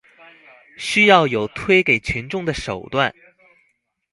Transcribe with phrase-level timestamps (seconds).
[0.79, 3.13] 需要有推給群眾的手段